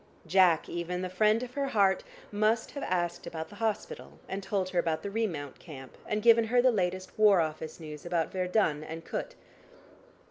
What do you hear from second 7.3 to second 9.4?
Office news about Verdun and Kut.